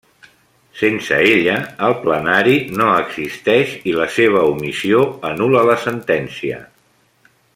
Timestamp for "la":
4.01-4.09, 5.73-5.77